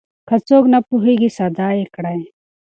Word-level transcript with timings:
که 0.27 0.35
څوک 0.47 0.63
نه 0.73 0.79
پوهېږي 0.87 1.29
ساده 1.37 1.67
يې 1.79 1.85
کړئ. 1.95 2.19